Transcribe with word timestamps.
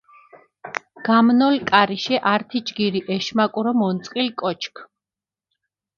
გამნოლ 1.07 1.57
კარიშე 1.69 2.17
ართი 2.33 2.59
ჯგირი 2.67 3.01
ეშმაკურო 3.17 3.73
მონწყილ 3.81 4.27
კოჩქ. 4.41 4.75